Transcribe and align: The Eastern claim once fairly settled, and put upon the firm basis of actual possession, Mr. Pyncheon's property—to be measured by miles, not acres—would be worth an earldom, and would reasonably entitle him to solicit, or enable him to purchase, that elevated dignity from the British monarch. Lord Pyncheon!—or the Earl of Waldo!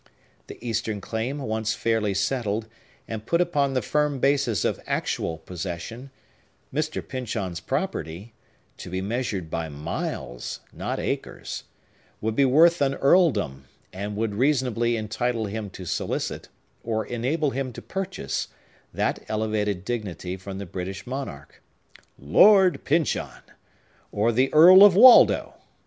The 0.47 0.57
Eastern 0.67 0.99
claim 0.99 1.37
once 1.37 1.75
fairly 1.75 2.15
settled, 2.15 2.67
and 3.07 3.23
put 3.23 3.39
upon 3.39 3.75
the 3.75 3.83
firm 3.83 4.17
basis 4.17 4.65
of 4.65 4.79
actual 4.87 5.37
possession, 5.37 6.09
Mr. 6.73 7.07
Pyncheon's 7.07 7.59
property—to 7.59 8.89
be 8.89 8.99
measured 8.99 9.51
by 9.51 9.69
miles, 9.69 10.61
not 10.73 10.97
acres—would 10.97 12.35
be 12.35 12.45
worth 12.45 12.81
an 12.81 12.95
earldom, 12.95 13.65
and 13.93 14.15
would 14.15 14.33
reasonably 14.33 14.97
entitle 14.97 15.45
him 15.45 15.69
to 15.69 15.85
solicit, 15.85 16.47
or 16.83 17.05
enable 17.05 17.51
him 17.51 17.71
to 17.73 17.81
purchase, 17.83 18.47
that 18.91 19.23
elevated 19.29 19.85
dignity 19.85 20.35
from 20.35 20.57
the 20.57 20.65
British 20.65 21.05
monarch. 21.05 21.61
Lord 22.17 22.83
Pyncheon!—or 22.85 24.31
the 24.31 24.51
Earl 24.51 24.83
of 24.83 24.95
Waldo! 24.95 25.53